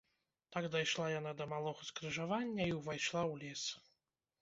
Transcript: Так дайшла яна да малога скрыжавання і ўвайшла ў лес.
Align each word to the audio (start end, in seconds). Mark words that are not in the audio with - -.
Так 0.55 0.65
дайшла 0.75 1.09
яна 1.19 1.35
да 1.43 1.47
малога 1.53 1.87
скрыжавання 1.91 2.63
і 2.73 2.77
ўвайшла 2.81 3.21
ў 3.31 3.47
лес. 3.47 3.63